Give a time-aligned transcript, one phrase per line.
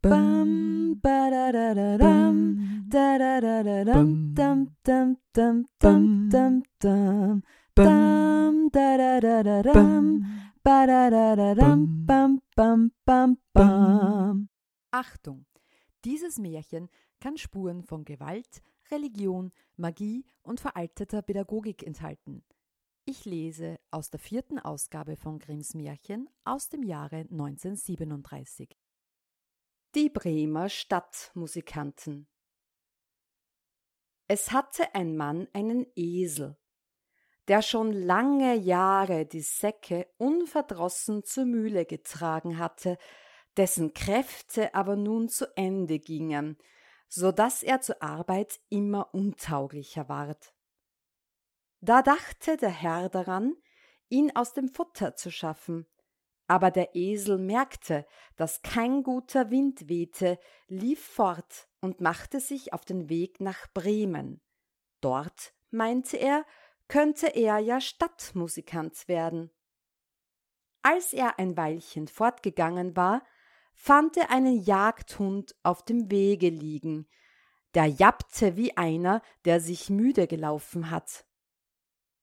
[0.00, 2.56] Bam, ba da da da dam,
[2.88, 7.42] da da da da dam, dam dam dam dam dam dam,
[7.74, 10.22] dam da da da da dam,
[10.62, 14.48] ba da da da dam, bam bam bam bam.
[14.92, 15.46] Achtung!
[16.04, 16.88] Dieses Märchen
[17.18, 18.62] kann Spuren von Gewalt,
[18.92, 22.44] Religion, Magie und veralteter Pädagogik enthalten.
[23.04, 28.78] Ich lese aus der vierten Ausgabe von Grimms Märchen aus dem Jahre 1937.
[29.98, 32.28] Die Bremer Stadtmusikanten
[34.28, 36.56] Es hatte ein Mann einen Esel,
[37.48, 42.96] der schon lange Jahre die Säcke unverdrossen zur Mühle getragen hatte,
[43.56, 46.58] dessen Kräfte aber nun zu Ende gingen,
[47.08, 50.54] so dass er zur Arbeit immer untauglicher ward.
[51.80, 53.56] Da dachte der Herr daran,
[54.08, 55.88] ihn aus dem Futter zu schaffen,
[56.48, 62.84] aber der Esel merkte, dass kein guter Wind wehte, lief fort und machte sich auf
[62.84, 64.40] den Weg nach Bremen.
[65.00, 66.44] Dort, meinte er,
[66.88, 69.50] könnte er ja Stadtmusikant werden.
[70.82, 73.22] Als er ein Weilchen fortgegangen war,
[73.74, 77.06] fand er einen Jagdhund auf dem Wege liegen,
[77.74, 81.26] der jappte wie einer, der sich müde gelaufen hat.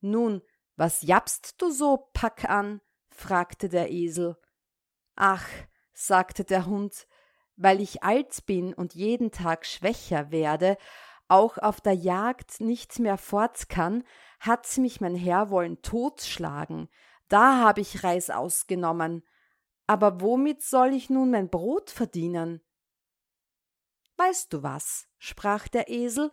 [0.00, 0.42] Nun,
[0.76, 2.80] was jappst du so, Pack an?
[3.14, 4.36] Fragte der Esel.
[5.16, 5.46] Ach,
[5.92, 7.06] sagte der Hund,
[7.56, 10.76] weil ich alt bin und jeden Tag schwächer werde,
[11.28, 14.04] auch auf der Jagd nicht mehr fort kann,
[14.40, 16.88] hat mich mein Herr wollen totschlagen.
[17.28, 19.24] Da hab ich Reis ausgenommen.
[19.86, 22.60] Aber womit soll ich nun mein Brot verdienen?
[24.16, 25.08] Weißt du was?
[25.18, 26.30] sprach der Esel,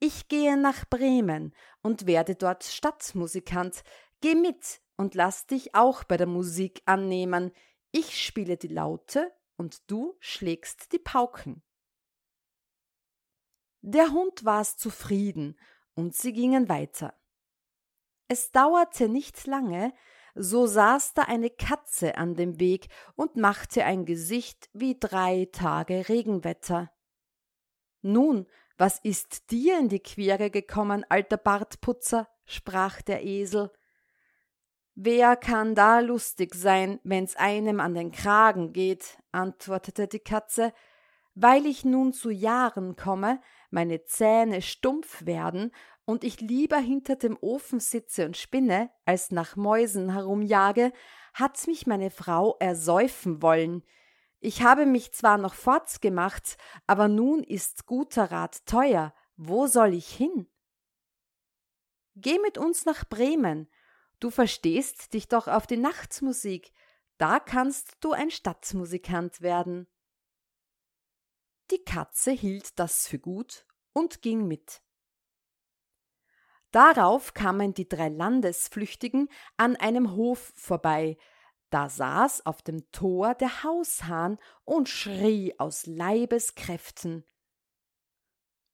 [0.00, 3.82] ich gehe nach Bremen und werde dort Stadtmusikant.
[4.20, 7.52] Geh mit, und lass dich auch bei der Musik annehmen.
[7.92, 11.62] Ich spiele die Laute und du schlägst die Pauken.
[13.80, 15.58] Der Hund war's zufrieden
[15.94, 17.14] und sie gingen weiter.
[18.28, 19.92] Es dauerte nicht lange,
[20.34, 26.08] so saß da eine Katze an dem Weg und machte ein Gesicht wie drei Tage
[26.08, 26.90] Regenwetter.
[28.00, 32.28] Nun, was ist dir in die Quere gekommen, alter Bartputzer?
[32.44, 33.70] sprach der Esel.
[34.96, 39.18] Wer kann da lustig sein, wenn's einem an den Kragen geht?
[39.32, 40.72] antwortete die Katze.
[41.34, 43.40] Weil ich nun zu Jahren komme,
[43.70, 45.72] meine Zähne stumpf werden
[46.04, 50.92] und ich lieber hinter dem Ofen sitze und spinne, als nach Mäusen herumjage,
[51.32, 53.82] hat mich meine Frau ersäufen wollen.
[54.38, 56.56] Ich habe mich zwar noch fortgemacht,
[56.86, 59.12] aber nun ist guter Rat teuer.
[59.36, 60.46] Wo soll ich hin?
[62.14, 63.68] Geh mit uns nach Bremen,
[64.20, 66.72] Du verstehst dich doch auf die Nachtmusik,
[67.18, 69.86] da kannst du ein Stadtmusikant werden.
[71.70, 74.82] Die Katze hielt das für gut und ging mit.
[76.70, 81.16] Darauf kamen die drei Landesflüchtigen an einem Hof vorbei,
[81.70, 87.24] da saß auf dem Tor der Haushahn und schrie aus Leibeskräften.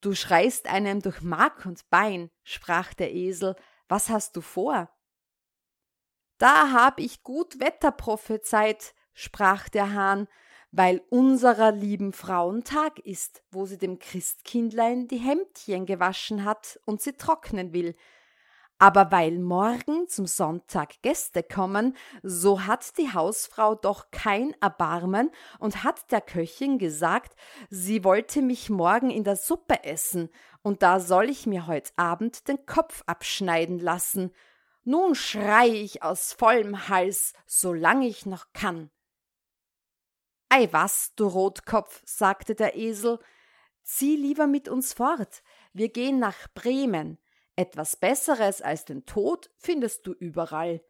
[0.00, 3.56] Du schreist einem durch Mark und Bein, sprach der Esel,
[3.88, 4.93] was hast du vor?
[6.38, 10.26] Da hab ich gut Wetter prophezeit, sprach der Hahn,
[10.72, 17.00] weil unserer lieben Frauen Tag ist, wo sie dem Christkindlein die Hemdchen gewaschen hat und
[17.00, 17.94] sie trocknen will.
[18.78, 25.30] Aber weil morgen zum Sonntag Gäste kommen, so hat die Hausfrau doch kein Erbarmen
[25.60, 27.36] und hat der Köchin gesagt,
[27.70, 30.28] sie wollte mich morgen in der Suppe essen,
[30.62, 34.32] und da soll ich mir heut Abend den Kopf abschneiden lassen,
[34.84, 38.90] nun schrei ich aus vollem Hals, solang ich noch kann.
[40.48, 43.18] Ei was, du Rotkopf, sagte der Esel,
[43.82, 45.42] zieh lieber mit uns fort,
[45.72, 47.18] wir gehen nach Bremen.
[47.56, 50.84] Etwas Besseres als den Tod findest du überall.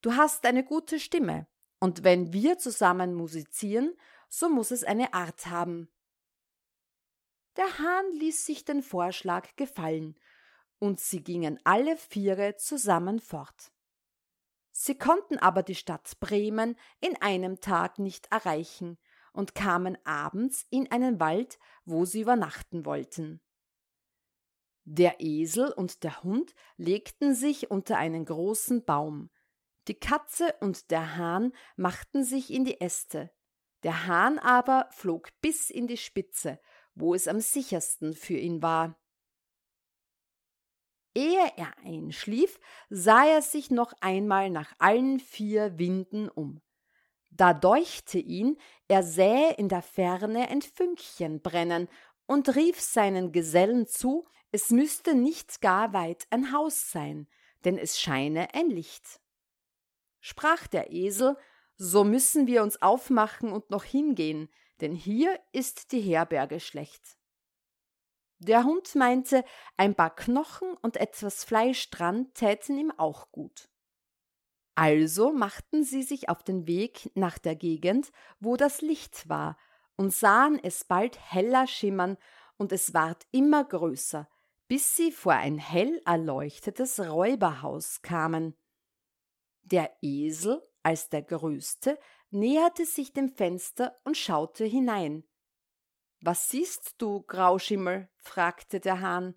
[0.00, 1.46] Du hast eine gute Stimme,
[1.80, 3.94] und wenn wir zusammen musizieren,
[4.28, 5.88] so muss es eine Art haben.
[7.56, 10.18] Der Hahn ließ sich den Vorschlag gefallen
[10.84, 13.72] und sie gingen alle viere zusammen fort.
[14.70, 18.98] Sie konnten aber die Stadt Bremen in einem Tag nicht erreichen
[19.32, 23.40] und kamen abends in einen Wald, wo sie übernachten wollten.
[24.84, 29.30] Der Esel und der Hund legten sich unter einen großen Baum,
[29.88, 33.30] die Katze und der Hahn machten sich in die Äste,
[33.84, 36.60] der Hahn aber flog bis in die Spitze,
[36.94, 38.98] wo es am sichersten für ihn war.
[41.14, 42.58] Ehe er einschlief,
[42.90, 46.60] sah er sich noch einmal nach allen vier Winden um.
[47.30, 48.56] Da deuchte ihn,
[48.88, 51.88] er sähe in der Ferne ein Fünkchen brennen
[52.26, 57.28] und rief seinen Gesellen zu, es müsste nicht gar weit ein Haus sein,
[57.64, 59.20] denn es scheine ein Licht.
[60.20, 61.36] Sprach der Esel,
[61.76, 64.48] so müssen wir uns aufmachen und noch hingehen,
[64.80, 67.18] denn hier ist die Herberge schlecht.
[68.44, 69.42] Der Hund meinte,
[69.78, 73.70] ein paar Knochen und etwas Fleisch dran täten ihm auch gut.
[74.74, 79.56] Also machten sie sich auf den Weg nach der Gegend, wo das Licht war,
[79.96, 82.18] und sahen es bald heller schimmern,
[82.58, 84.28] und es ward immer größer,
[84.68, 88.54] bis sie vor ein hell erleuchtetes Räuberhaus kamen.
[89.62, 91.98] Der Esel, als der größte,
[92.30, 95.24] näherte sich dem Fenster und schaute hinein.
[96.26, 98.08] Was siehst du, Grauschimmel?
[98.16, 99.34] fragte der Hahn.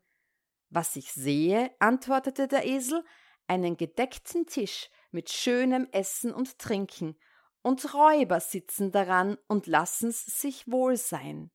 [0.70, 3.04] Was ich sehe, antwortete der Esel,
[3.46, 7.20] einen gedeckten Tisch mit schönem Essen und Trinken,
[7.62, 11.52] und Räuber sitzen daran und lassen's sich wohl sein.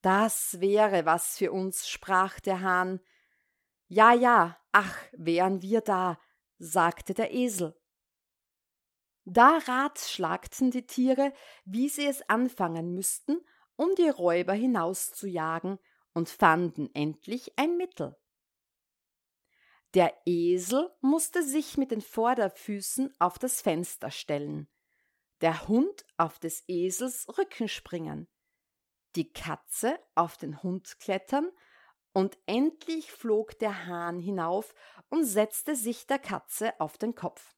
[0.00, 2.98] Das wäre was für uns, sprach der Hahn.
[3.86, 6.18] Ja, ja, ach, wären wir da,
[6.58, 7.80] sagte der Esel.
[9.24, 11.32] Da ratschlagten die Tiere,
[11.64, 13.38] wie sie es anfangen müssten,
[13.78, 15.78] um die Räuber hinauszujagen,
[16.12, 18.16] und fanden endlich ein Mittel.
[19.94, 24.68] Der Esel musste sich mit den Vorderfüßen auf das Fenster stellen,
[25.40, 28.28] der Hund auf des Esels Rücken springen,
[29.14, 31.50] die Katze auf den Hund klettern,
[32.12, 34.74] und endlich flog der Hahn hinauf
[35.08, 37.54] und setzte sich der Katze auf den Kopf.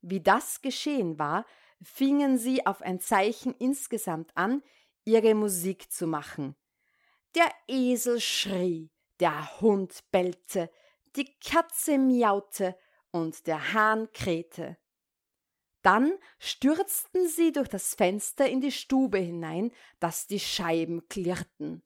[0.00, 1.46] Wie das geschehen war,
[1.80, 4.62] fingen sie auf ein Zeichen insgesamt an,
[5.08, 6.54] ihre Musik zu machen.
[7.34, 8.90] Der Esel schrie,
[9.20, 10.70] der Hund bellte,
[11.16, 12.76] die Katze miaute
[13.10, 14.76] und der Hahn krähte.
[15.82, 21.82] Dann stürzten sie durch das Fenster in die Stube hinein, dass die Scheiben klirrten.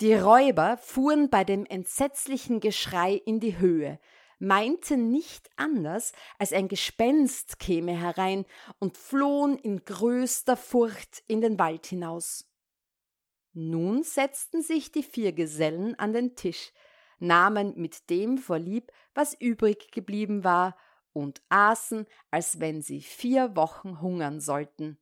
[0.00, 3.98] Die Räuber fuhren bei dem entsetzlichen Geschrei in die Höhe,
[4.42, 8.44] meinten nicht anders, als ein Gespenst käme herein
[8.80, 12.50] und flohen in größter Furcht in den Wald hinaus.
[13.52, 16.72] Nun setzten sich die vier Gesellen an den Tisch,
[17.20, 20.76] nahmen mit dem vorlieb, was übrig geblieben war,
[21.12, 24.98] und aßen, als wenn sie vier Wochen hungern sollten.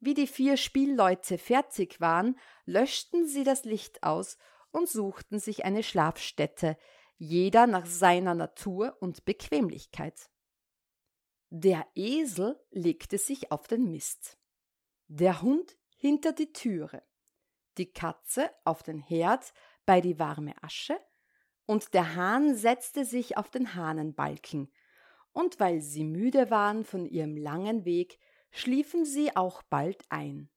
[0.00, 4.36] Wie die vier Spielleute fertig waren, löschten sie das Licht aus
[4.72, 6.76] und suchten sich eine Schlafstätte,
[7.20, 10.30] jeder nach seiner Natur und Bequemlichkeit.
[11.50, 14.38] Der Esel legte sich auf den Mist,
[15.06, 17.02] der Hund hinter die Türe,
[17.76, 19.52] die Katze auf den Herd
[19.84, 20.98] bei die warme Asche,
[21.66, 24.72] und der Hahn setzte sich auf den Hahnenbalken,
[25.32, 28.18] und weil sie müde waren von ihrem langen Weg,
[28.50, 30.48] schliefen sie auch bald ein.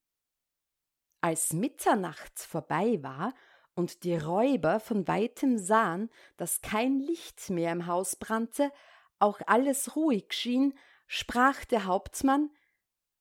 [1.20, 3.34] Als Mitternacht vorbei war
[3.76, 8.72] und die Räuber von weitem sahen, dass kein Licht mehr im Haus brannte,
[9.20, 10.78] auch alles ruhig schien,
[11.08, 12.50] sprach der Hauptmann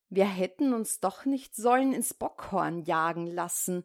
[0.08, 3.84] Wir hätten uns doch nicht sollen ins Bockhorn jagen lassen,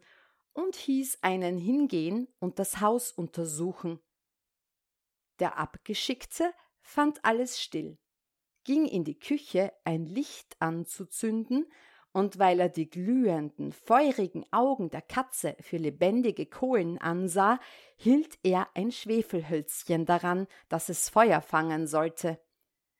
[0.57, 3.99] und hieß einen hingehen und das Haus untersuchen.
[5.37, 7.99] Der Abgeschickte fand alles still,
[8.63, 11.71] ging in die Küche ein Licht anzuzünden,
[12.11, 17.59] und weil er die glühenden, feurigen Augen der Katze für lebendige Kohlen ansah,
[17.95, 22.39] hielt er ein Schwefelhölzchen daran, dass es Feuer fangen sollte.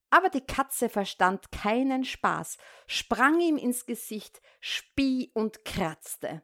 [0.10, 6.44] Aber die Katze verstand keinen Spaß, sprang ihm ins Gesicht, spie und kratzte.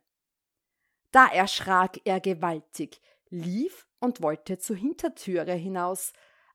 [1.11, 2.99] Da erschrak er gewaltig,
[3.29, 6.11] lief und wollte zur Hintertüre hinaus,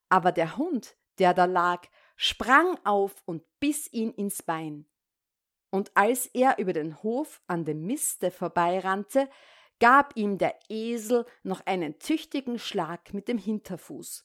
[0.09, 4.87] aber der Hund, der da lag, sprang auf und biss ihn ins Bein
[5.70, 9.28] und als er über den Hof an dem Miste vorbeirannte,
[9.80, 14.25] gab ihm der Esel noch einen tüchtigen Schlag mit dem Hinterfuß.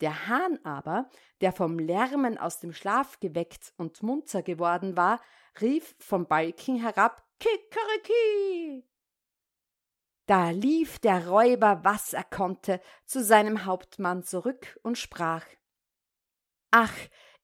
[0.00, 1.10] Der Hahn aber,
[1.40, 5.20] der vom Lärmen aus dem Schlaf geweckt und munter geworden war,
[5.60, 8.86] rief vom Balken herab Kikeriki.
[10.26, 15.44] Da lief der Räuber, was er konnte, zu seinem Hauptmann zurück und sprach
[16.70, 16.94] Ach,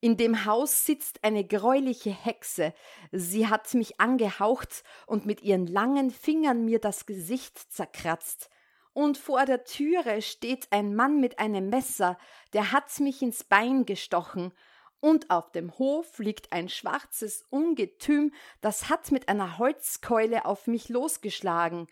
[0.07, 2.73] in dem Haus sitzt eine greuliche Hexe.
[3.11, 8.49] Sie hat mich angehaucht und mit ihren langen Fingern mir das Gesicht zerkratzt.
[8.93, 12.19] Und vor der Türe steht ein Mann mit einem Messer,
[12.53, 14.53] der hat mich ins Bein gestochen.
[15.01, 20.89] Und auf dem Hof liegt ein schwarzes Ungetüm, das hat mit einer Holzkeule auf mich
[20.89, 21.89] losgeschlagen.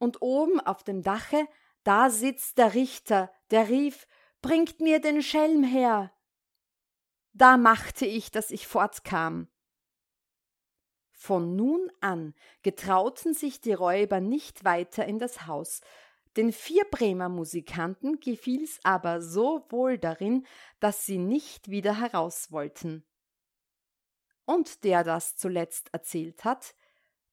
[0.00, 1.46] Und oben auf dem Dache,
[1.84, 4.08] da sitzt der Richter, der rief,
[4.40, 6.10] Bringt mir den Schelm her!
[7.34, 9.48] Da machte ich, dass ich fortkam.
[11.12, 15.80] Von nun an getrauten sich die Räuber nicht weiter in das Haus,
[16.36, 20.46] den vier Bremer Musikanten gefiel's aber so wohl darin,
[20.80, 23.04] dass sie nicht wieder heraus wollten.
[24.44, 26.74] Und der das zuletzt erzählt hat,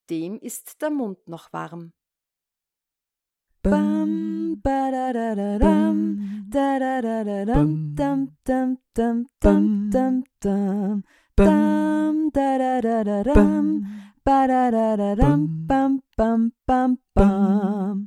[0.10, 1.94] dem ist der Mund noch warm.
[3.64, 5.98] Bam, ba da da da dam,
[6.50, 11.04] da da da da dam, dam dam dam dam dam dam,
[11.36, 13.84] dam da da da da dam,
[14.26, 17.98] ba da da da dam, bam bam bam bam.